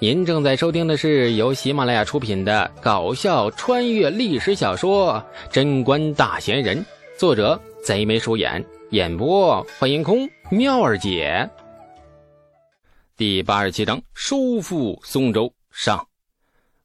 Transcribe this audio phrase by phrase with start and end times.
[0.00, 5.20] 您正在收听的是由喜马拉雅出品的搞笑穿越历史小说
[5.52, 6.78] 《贞观大贤人》，
[7.18, 11.50] 作者贼眉鼠眼，演播欢迎空妙儿姐。
[13.16, 16.06] 第八十七章收复松州上。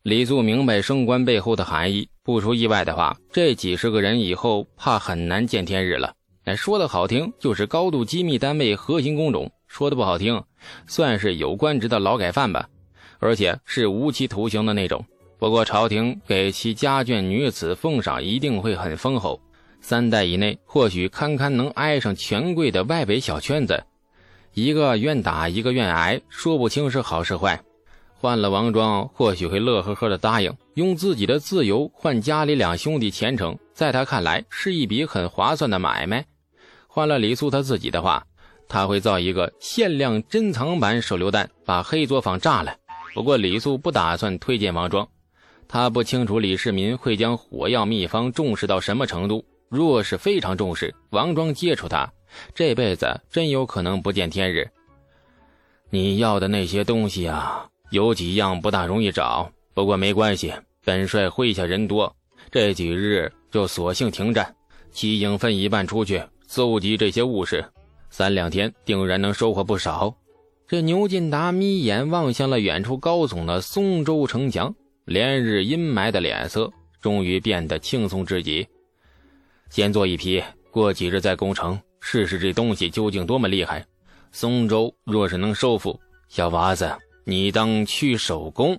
[0.02, 6.12] 李素明白升官背后的含义，不出意外的话，这几十个人以后怕很难见天日了。
[6.46, 10.44] 哎，说的好听就是高度机密单位核心工种，说的不好听，
[10.88, 12.68] 算是有官职的劳改犯吧。
[13.24, 15.04] 而且是无期徒刑的那种。
[15.40, 19.42] 不过朝廷给其家眷女子奉赏一定会很丰厚，
[19.80, 23.82] 三代以内或许堪堪能挨上权贵的外围小圈子。
[24.54, 27.60] 一个愿打，一个愿挨，说不清是好是坏。
[28.14, 36.26] 换了王庄，或许会乐呵呵的答应，用自己的自由换家里两兄弟前程，在他看来是一笔很划算的买卖。
[36.88, 38.26] 换了李素他自己的话，
[38.70, 42.76] 他会造一个限量珍藏版手榴弹，把黑作坊炸了。
[43.14, 45.08] 不过李素不打算推荐王庄，
[45.68, 49.46] 他不清楚李世民会将火药秘方重视到什么程度。
[49.70, 52.12] 若是非常重视，王庄接触他，
[52.54, 54.70] 这辈子真有可能不见天日。
[55.90, 62.16] 你要的那些东西啊，有几样不大容易找，不过没关系，本帅麾下人多，
[62.52, 64.56] 这几日就索性停战，
[64.92, 67.66] 齐营分一半出去搜集这些物事，
[68.12, 70.16] 三两天定然能收获不少。
[70.74, 74.74] 这牛进达眯眼望向了远处高耸的松州城墙，
[75.06, 78.68] 连日阴霾的脸色终于变得轻松至极。
[79.70, 83.86] 先做一批，过几日再攻城，试试这东西究竟多么厉害。
[84.32, 86.92] 松州若是能收复，小娃子，
[87.24, 88.76] 你当去守功。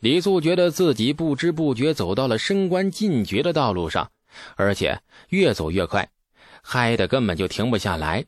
[0.00, 4.06] 李素觉得自己不知不觉走到了升官进爵的道路上，
[4.54, 6.06] 而且越走越快，
[6.62, 8.22] 嗨的根本就停不下来，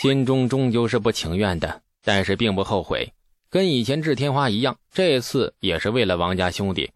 [0.00, 1.82] 心中终究是不情愿的。
[2.06, 3.12] 但是并不后悔，
[3.50, 6.88] 跟以前治天花一样，这次也是为了王家兄弟。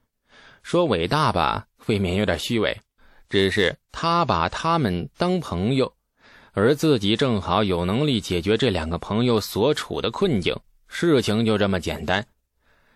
[0.62, 2.78] 说伟大吧，未免有点虚伪。
[3.28, 5.92] 只是他把他们当朋友，
[6.52, 10.54] 而自己正好有能力解决这两个朋友所处的困境，
[10.86, 12.24] 事情就这么简单。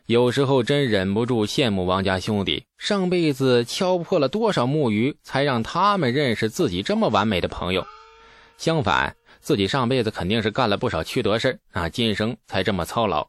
[0.06, 7.84] 有时候真忍不住羡慕王家兄弟，上辈子敲破了多少木鱼，才让他们认识自己这么完美的朋友。
[8.56, 9.16] 相反。
[9.44, 13.28] 自己上辈子肯定是干了不少缺德事啊，今生才这么操劳。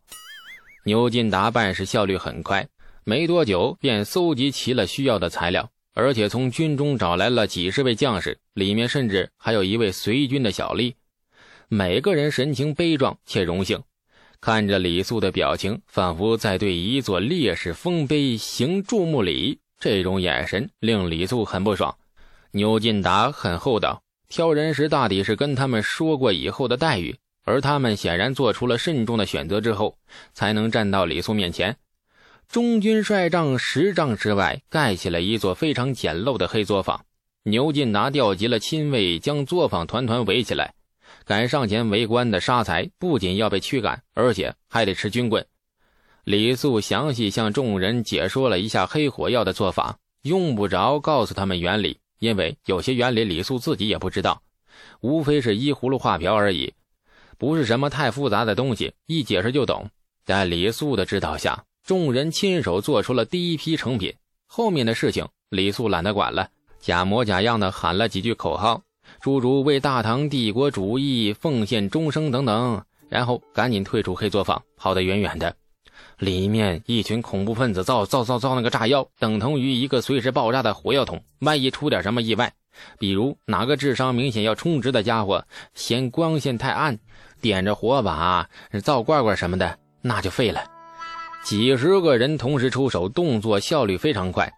[0.86, 2.66] 牛金达办事效率很快，
[3.04, 10.94] 没多久便搜集齐了需要的材料，而且从军中找来了几十位将士，里面甚至还有一位随军的小吏。
[11.68, 13.84] 每个人神情悲壮且荣幸，
[14.40, 19.60] 看着李素的表情，仿佛在对一座烈士丰碑行注目礼。
[19.82, 21.94] 这种眼神令李素很不爽。
[22.52, 24.02] 牛进达很厚道。
[24.28, 29.98] 挑人时，大抵是跟他们说过以后的待遇，而他们显然做出了慎重的选择之后，
[30.34, 31.78] 才能站到李素面前。
[32.48, 37.06] 中军帅帐十丈之外盖起了一座非常简陋的黑作坊。
[37.44, 40.74] 牛进达调集了亲卫，将作坊团团围起来。
[41.26, 45.46] 敢上前围观的杀财，不仅要被驱赶，而且还得吃军棍。
[46.24, 52.00] 李素详细向众人解说了一下黑火药的做法，用不着告诉他们原理。
[52.20, 54.42] 因为有些原理李素自己也不知道，
[55.02, 56.74] 无非是依葫芦画瓢而已，
[57.38, 59.90] 不是什么太复杂的东西，一解释就懂。
[60.24, 64.14] 在李素的指导下，众人亲手做出了第一批成品。
[64.48, 66.50] 后面的事情李素懒得管了，
[66.80, 68.82] 假模假样的喊了几句口号，
[69.22, 75.56] 诸如为大唐帝国主义奉献终生等等，然后赶紧退出黑作坊，跑得远远的。
[76.18, 81.24] 里面一群恐怖分子造造造造那个炸药，等同于一个随时爆炸的火药桶。
[81.40, 82.52] 万一出点什么意外，
[82.98, 86.98] 比如哪个智商明显要充值的家伙嫌光线太暗，
[87.42, 88.50] 点着火把
[88.84, 90.64] 造罐罐什么的，那就废了。
[91.44, 94.52] 几十个人同时出手，动作效率非常快，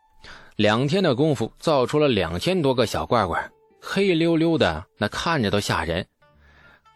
[0.55, 6.05] 两天的功夫造出了两千多个小罐罐，黑溜溜的，那看着都吓人。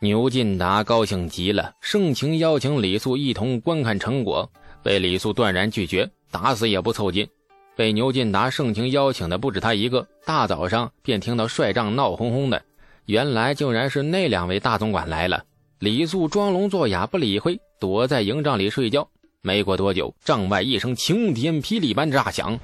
[0.04, 4.52] 牛进达高兴极了，盛情邀请李素一同观看成果，
[4.82, 7.28] 被李素断然拒绝，打死也不凑近。
[7.76, 12.60] 被牛进达盛情邀请的不止他一个，大早上便听到帅帐闹哄哄的，
[13.06, 15.44] 原来竟然是那两位大总管来了。
[15.78, 19.08] 李素装聋作哑，不理会，躲在营帐里睡觉。
[19.44, 22.60] 没过多久，帐外一声晴天霹雳般炸响，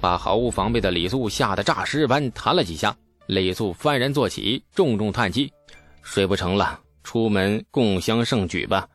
[0.00, 2.96] 把毫无防备的李素吓得诈尸般弹了几下。
[3.26, 5.50] 李素幡然坐起，重重叹气。
[6.06, 8.88] 睡不成了，出门共襄盛举吧。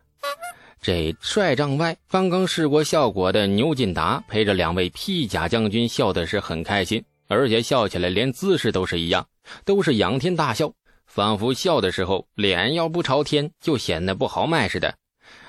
[0.81, 9.27] 这帅帐外刚刚试过效果的牛进达陪着两位披甲将军笑的是很开心，而且笑起来连姿势都是一样，
[9.65, 10.73] 都是仰天大笑，
[11.05, 14.95] 仿佛笑的时候脸要不朝天就显得不豪迈似的。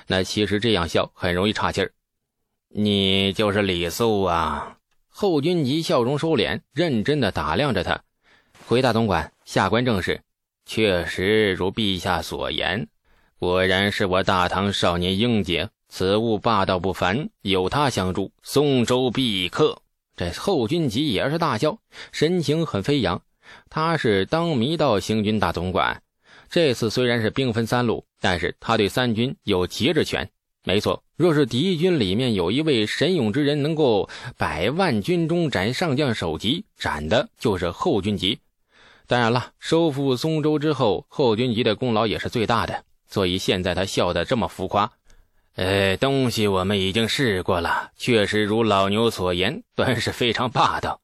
[0.05, 1.91] 那其实这样笑很容易岔气儿。
[2.67, 4.77] 你就是李素啊？
[5.07, 8.01] 后军吉笑容收敛，认真的打量着他。
[8.67, 10.21] 回大总管，下官正是。
[10.65, 12.87] 确实如陛下所言，
[13.39, 15.69] 果然是我大唐少年英杰。
[15.89, 19.79] 此物霸道不凡，有他相助，松州必克。
[20.15, 21.77] 这后军吉也是大笑，
[22.11, 23.21] 神情很飞扬。
[23.69, 26.01] 他是当弥道行军大总管，
[26.49, 30.27] 这次虽然是兵分三路，但是他对三军有节制权。
[30.63, 38.39] 没错，若是敌军里面有一位神勇之人，能够百万军中斩上将首级，斩的就是后军吉。
[39.07, 44.91] 当然了，收复松州之后，后军吉的功劳也是最大的，所以现在他笑得这么浮夸。
[45.55, 50.99] 哎，东西我们已经试过了，确实如老牛所言，端是非常霸道。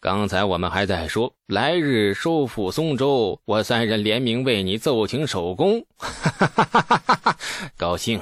[0.00, 7.38] 刚才我们还在说，来日收复松州，我三人联名为你奏请首功， 哈哈哈哈哈！
[7.76, 8.20] 高兴。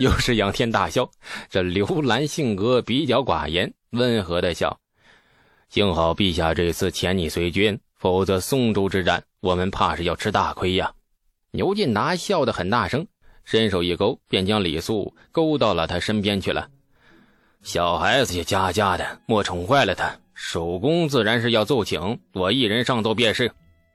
[0.00, 1.08] 又是仰天大笑。
[1.48, 4.76] 这刘兰性格比较寡言，温和的笑。
[5.68, 10.92] 幸好陛下这次遣你随军，否则松州之战，我们怕是要吃大亏呀。
[11.52, 13.06] 牛进达笑得很大声，
[13.44, 16.68] 伸手一勾，便将李素勾到了他身边去了。
[17.62, 20.14] 小孩子也家家的，莫宠坏了他。
[20.34, 23.50] 手工自然是要奏请，我一人上奏便是。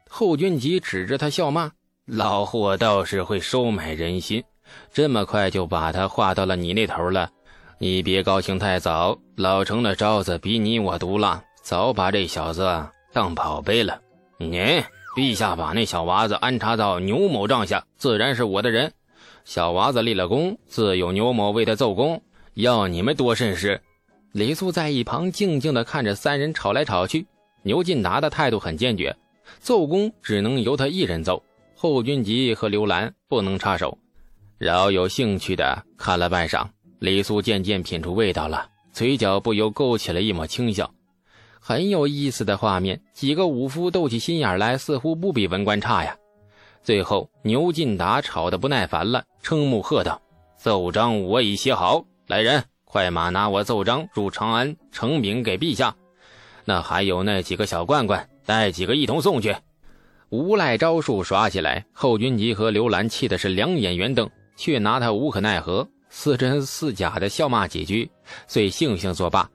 [0.10, 1.72] 后军吉指着他笑骂
[2.10, 4.44] ：“老货倒是会收买人心。”
[4.92, 7.30] 这么快就把他划到了你那头了，
[7.78, 9.16] 你别高兴太早。
[9.36, 14.02] 老程的招子比你我毒辣，早把这小子当宝贝了。
[14.38, 14.84] 您，
[15.16, 18.92] 陛下把那小娃子安插到牛某帐下，自然是我的人。
[19.46, 22.22] 小娃子立了功，自有牛某为他奏功，
[22.54, 23.82] 要你们多甚事。
[24.32, 27.26] 李素在一旁静静地看着三人吵来吵去。
[27.64, 29.16] 牛进达的态度很坚决，
[29.60, 31.44] 奏功只能由他一人奏，
[31.76, 33.98] 后军吉和刘兰不能插手。
[34.58, 36.68] 饶有兴趣的看了半晌，
[37.00, 40.90] 李素渐渐品出味道了，嘴角不由勾起了一抹轻笑。
[41.60, 46.16] 很有意思的画面，几个武夫斗起心眼来，似乎不比文官差呀。
[46.82, 50.22] 最后，牛进达吵得不耐烦了，瞠目喝道
[50.58, 55.96] ：“奏章我已写好，来人，快马拿我奏章入长安呈禀给陛下。
[56.66, 59.56] 那还有那几个小罐罐，带几个一同送去。”
[60.30, 64.30] 无赖招数耍起来，后军集和刘兰气的是两眼圆瞪。
[64.56, 68.12] 却拿他无可奈何，似真似假的笑骂几句，
[68.46, 69.50] 遂悻悻作罢。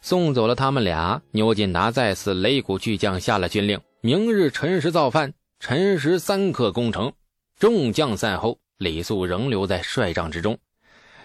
[0.00, 7.12] 送走了他们俩，牛进达再次擂鼓巨将下了军令：明日辰时造饭，辰时三刻攻城。
[7.58, 10.56] 众将散后，李素仍留在帅帐之中。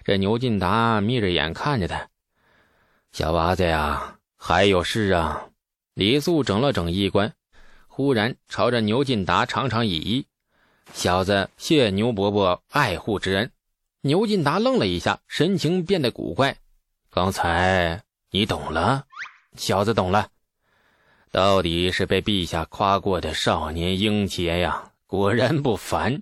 [0.03, 2.09] 这牛进达眯着眼看着他
[3.13, 5.47] ：“小娃子呀，还有事啊？”
[5.93, 7.31] 李素整了整衣冠，
[7.87, 10.25] 忽然朝着牛进达长长一揖。
[10.93, 13.51] 小子，谢牛伯伯爱护之恩。
[14.01, 16.57] 牛进达愣了一下，神情变得古怪。
[17.09, 18.02] 刚才
[18.35, 19.05] 你懂了？
[19.55, 20.27] 小子懂了。
[21.31, 26.19] 到底是被陛下夸过的少年英杰呀，果然不凡。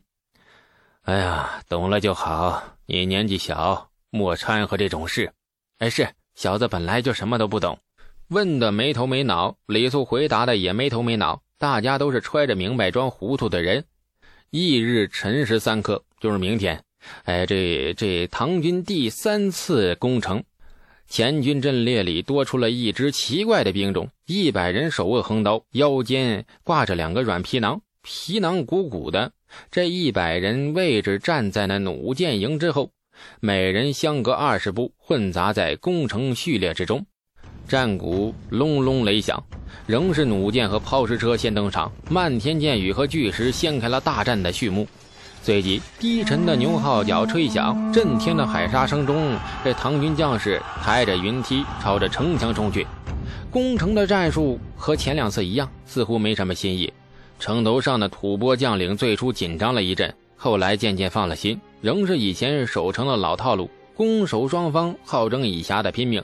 [1.03, 2.75] 哎呀，懂了就好。
[2.85, 5.31] 你年纪小，莫掺和这种事。
[5.77, 6.05] 哎，是
[6.35, 7.79] 小子本来就什么都不懂，
[8.27, 9.55] 问的没头没脑。
[9.65, 11.41] 李素回答的也没头没脑。
[11.57, 13.85] 大家都是揣着明白装糊涂的人。
[14.49, 16.83] 翌日辰时三刻，就是明天。
[17.23, 20.43] 哎，这这唐军第三次攻城，
[21.11, 29.33] 前军阵列里多出了一支奇怪的兵种，一百人手握横刀，腰间挂着两个软皮囊，皮囊鼓鼓的。
[29.69, 32.91] 这一百人位置站在那弩箭营之后，
[33.41, 37.05] 每人相隔二十步，混杂在攻城序列之中。
[37.67, 39.43] 战鼓隆隆雷响，
[39.85, 44.87] 仍是弩箭和炮石车先登场，漫天箭雨和巨石掀开了大战的序幕。
[45.43, 52.85] 随即，低沉的牛号角吹响，震天的海沙声中，这唐军将士抬着云梯朝着城墙冲去。
[53.49, 56.93] 攻城的战术和前两次一样，似乎没什么新意。
[57.39, 66.23] 城头上的吐蕃将领最初紧张了一阵，后来渐渐放了心，仍是以前守城的老套路，攻守双方好争以暇的拼命。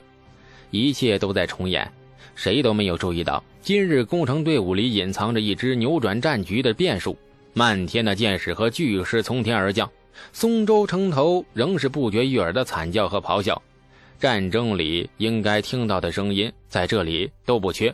[0.70, 1.90] 一切都在重演，
[2.36, 7.18] 谁都没有注意到，今日攻城队伍里隐藏着一支扭转战局的变数。
[7.58, 9.90] 漫天的箭矢和巨石从天而降，
[10.32, 13.60] 松州城头仍是不绝于耳的惨叫和咆哮。
[14.20, 17.92] 战争里应该听到的声音，在这里都不缺。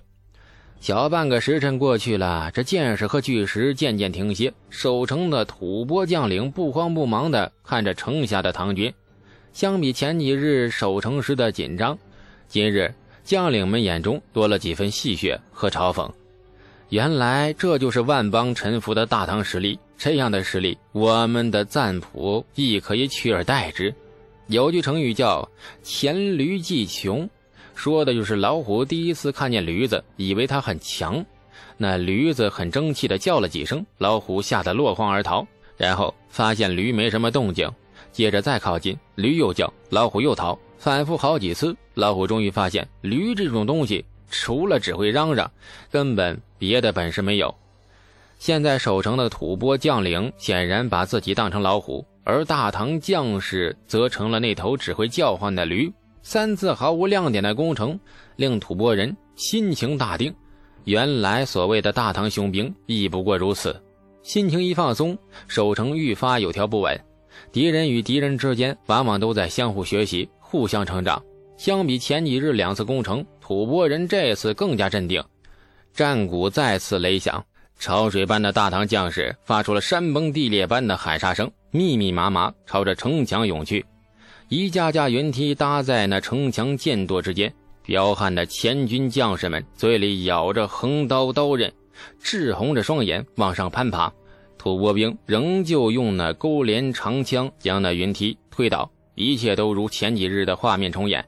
[0.80, 8.92] 小半个时辰过去了，这箭矢和巨石渐渐停歇，守城的吐蕃将领不慌不忙地看着城下的唐军。
[9.54, 11.98] 相比前几日守城时的紧张。
[12.48, 12.94] 今日
[13.24, 16.06] 将领们眼中多了几分戏谑和嘲讽。
[16.94, 19.76] 原来这就是万邦臣服的大唐实力。
[19.98, 23.92] 这样的实力，我们的赞普亦可以取而代之。
[24.46, 25.50] 有句成语叫
[25.82, 27.28] “黔驴技穷”，
[27.74, 31.26] 说的就是老虎第一次看见驴子，以为它很强。
[31.76, 35.44] 那驴子很争气的叫了几声，老虎吓得落荒而逃。
[35.76, 37.68] 然后发现驴没什么动静，
[38.12, 40.56] 接着再靠近，驴又叫，老虎又逃。
[40.78, 45.50] 反复好几次，老虎终于发现驴这种东西除了只会嚷嚷，
[45.90, 47.54] 根本别的本事没有。
[48.38, 55.92] 现在守城的吐蕃将领显然把自己当成老虎，而大唐将士则成了那头只会叫唤的驴。
[56.22, 58.00] 三次毫无亮点的攻城，
[58.36, 60.34] 令吐蕃人心情大定。
[60.84, 63.78] 原来所谓的大唐雄兵亦不过如此。
[64.22, 65.16] 心情一放松，
[65.46, 66.98] 守城愈发有条不紊。
[67.52, 70.26] 敌人与敌人之间往往都在相互学习。
[70.40, 71.22] 互相成长。
[71.56, 75.22] 相比前几日两次攻城，吐蕃人这次更加镇定。
[75.94, 77.44] 战鼓再次擂响，
[77.78, 83.86] 潮水般的大唐将士发出了山崩地裂般的喊杀声，密密麻麻朝着城墙涌去。
[84.48, 91.72] 一架架云梯搭在那城墙箭垛之间，彪悍的前军将士们嘴里咬着横刀刀刃，
[92.20, 94.12] 赤红着双眼往上攀爬。
[94.58, 98.90] 吐蕃兵仍旧用那钩镰长枪将那云梯推倒。
[99.14, 101.24] 一切都如前几日的画面重演，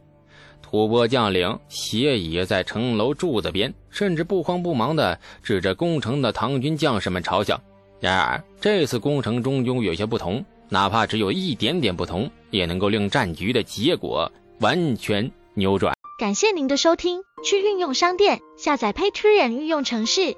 [0.76, 7.58] 吐蕃将领斜倚在城楼柱子边，甚至不慌不忙地指着攻城的唐军将士们嘲笑。
[7.98, 14.30] 然而这次攻城终究有些不同，哪怕只有一点点不同，也能够令战局的结果
[14.60, 15.94] 完全扭转。
[16.18, 20.36] 感谢您的收听，去运用商店下载 Patreon 运用城市，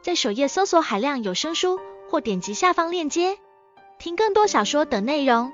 [0.00, 3.36] 在首页搜索海量有声书，或点击下方链接
[3.98, 5.50] 听更多小说等内容。